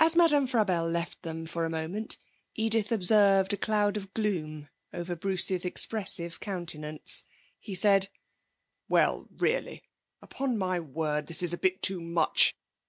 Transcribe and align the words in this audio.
As 0.00 0.16
Madame 0.16 0.48
Frabelle 0.48 0.90
left 0.90 1.22
them 1.22 1.46
for 1.46 1.64
a 1.64 1.70
moment, 1.70 2.18
Edith 2.56 2.90
observed 2.90 3.52
a 3.52 3.56
cloud 3.56 3.96
of 3.96 4.12
gloom 4.12 4.68
over 4.92 5.14
Bruce's 5.14 5.64
expressive 5.64 6.40
countenance. 6.40 7.22
He 7.60 7.76
said: 7.76 8.08
'Well, 8.88 9.28
really! 9.38 9.84
Upon 10.20 10.58
my 10.58 10.80
word! 10.80 11.28
This 11.28 11.44
is 11.44 11.52
a 11.52 11.58
bit 11.58 11.80
too 11.80 12.00
much! 12.00 12.56